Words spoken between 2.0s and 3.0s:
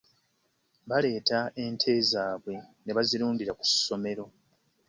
zaabwe ne